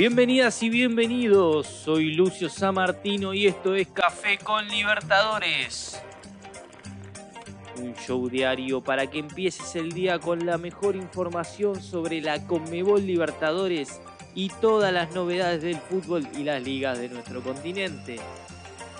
[0.00, 6.00] Bienvenidas y bienvenidos, soy Lucio Samartino y esto es Café con Libertadores.
[7.76, 13.06] Un show diario para que empieces el día con la mejor información sobre la Conmebol
[13.06, 14.00] Libertadores
[14.34, 18.18] y todas las novedades del fútbol y las ligas de nuestro continente.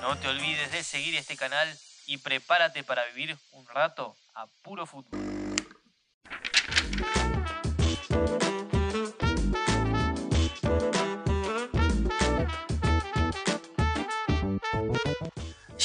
[0.02, 1.66] No te olvides de seguir este canal
[2.08, 5.39] y prepárate para vivir un rato a puro fútbol.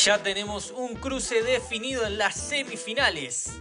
[0.05, 3.53] Ya tenemos un cruce definido en las semifinales.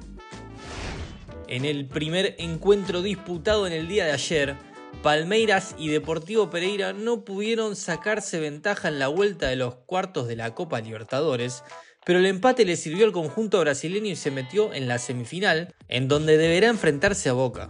[1.49, 4.55] En el primer encuentro disputado en el día de ayer,
[5.03, 10.37] Palmeiras y Deportivo Pereira no pudieron sacarse ventaja en la vuelta de los cuartos de
[10.37, 11.63] la Copa Libertadores,
[12.05, 16.09] pero el empate le sirvió al conjunto brasileño y se metió en la semifinal, en
[16.09, 17.69] donde deberá enfrentarse a Boca.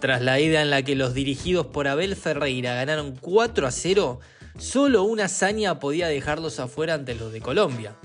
[0.00, 4.18] Tras la ida en la que los dirigidos por Abel Ferreira ganaron 4 a 0,
[4.60, 7.96] solo una hazaña podía dejarlos afuera ante los de Colombia.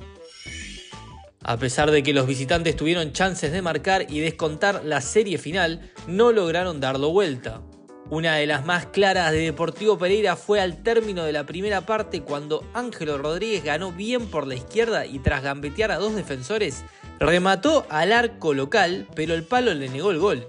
[1.44, 5.92] A pesar de que los visitantes tuvieron chances de marcar y descontar la serie final,
[6.08, 7.62] no lograron darlo vuelta.
[8.10, 12.22] Una de las más claras de Deportivo Pereira fue al término de la primera parte
[12.22, 16.84] cuando Ángelo Rodríguez ganó bien por la izquierda y tras gambetear a dos defensores,
[17.20, 20.48] remató al arco local, pero el palo le negó el gol.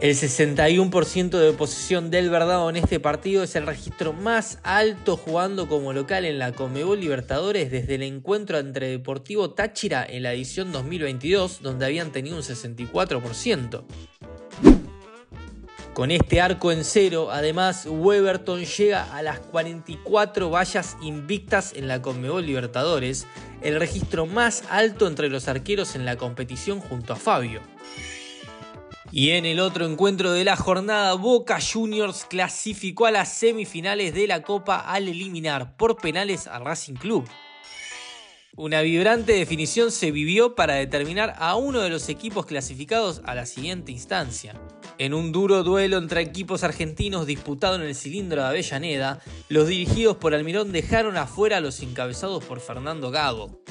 [0.00, 5.68] El 61% de posesión del Verdado en este partido es el registro más alto jugando
[5.68, 10.70] como local en la Comebol Libertadores desde el encuentro entre Deportivo Táchira en la edición
[10.70, 13.82] 2022, donde habían tenido un 64%.
[15.94, 22.00] Con este arco en cero, además, Weberton llega a las 44 vallas invictas en la
[22.00, 23.26] Conmebol Libertadores,
[23.62, 27.62] el registro más alto entre los arqueros en la competición junto a Fabio.
[29.10, 34.26] Y en el otro encuentro de la jornada, Boca Juniors clasificó a las semifinales de
[34.26, 37.26] la Copa al eliminar por penales al Racing Club.
[38.54, 43.46] Una vibrante definición se vivió para determinar a uno de los equipos clasificados a la
[43.46, 44.60] siguiente instancia.
[44.98, 50.16] En un duro duelo entre equipos argentinos disputado en el cilindro de Avellaneda, los dirigidos
[50.16, 53.62] por Almirón dejaron afuera a los encabezados por Fernando Gago.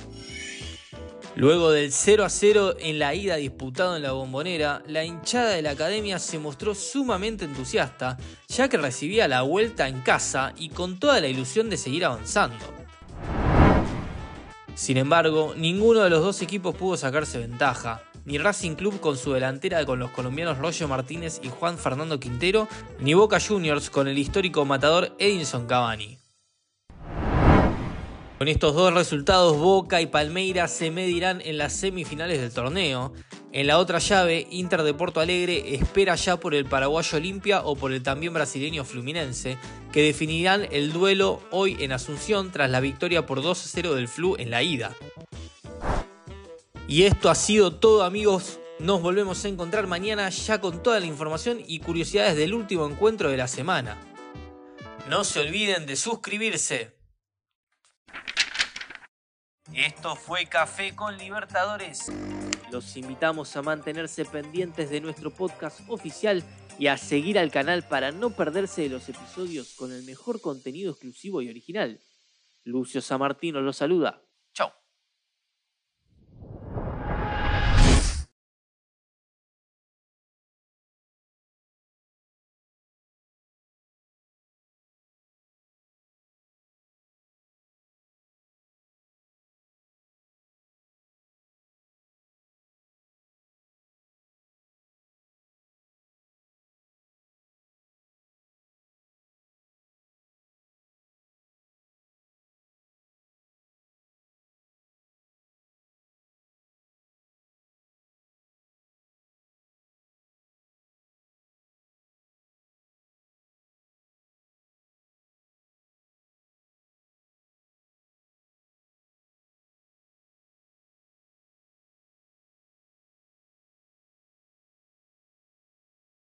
[1.37, 5.61] Luego del 0 a 0 en la ida disputado en la bombonera, la hinchada de
[5.61, 8.17] la academia se mostró sumamente entusiasta,
[8.47, 12.65] ya que recibía la vuelta en casa y con toda la ilusión de seguir avanzando.
[14.73, 19.31] Sin embargo, ninguno de los dos equipos pudo sacarse ventaja, ni Racing Club con su
[19.31, 22.67] delantera con los colombianos Roger Martínez y Juan Fernando Quintero,
[22.99, 26.17] ni Boca Juniors con el histórico matador Edinson Cavani.
[28.37, 33.11] Con estos dos resultados, Boca y Palmeiras se medirán en las semifinales del torneo.
[33.51, 37.75] En la otra llave, Inter de Porto Alegre espera ya por el paraguayo Olimpia o
[37.75, 39.57] por el también brasileño Fluminense,
[39.91, 44.07] que definirán el duelo hoy en Asunción tras la victoria por 2 a 0 del
[44.07, 44.95] Flu en la ida.
[46.87, 51.07] Y esto ha sido todo amigos, nos volvemos a encontrar mañana ya con toda la
[51.07, 53.97] información y curiosidades del último encuentro de la semana.
[55.09, 56.96] No se olviden de suscribirse.
[59.73, 62.11] Esto fue Café con Libertadores.
[62.71, 66.43] Los invitamos a mantenerse pendientes de nuestro podcast oficial
[66.79, 70.91] y a seguir al canal para no perderse de los episodios con el mejor contenido
[70.91, 71.99] exclusivo y original.
[72.63, 74.21] Lucio Samartino los saluda.
[74.53, 74.71] Chao.